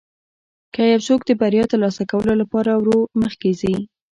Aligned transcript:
که 0.73 0.81
یو 0.91 1.01
څوک 1.07 1.21
د 1.25 1.31
بریا 1.41 1.63
ترلاسه 1.71 2.03
کولو 2.11 2.33
لپاره 2.41 2.71
ورو 2.75 2.99
مخکې 3.21 3.49
ځي. 3.59 3.75